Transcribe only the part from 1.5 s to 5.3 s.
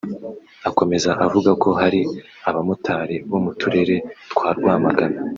ko hari abamotari bo mu turere twa Rwamagana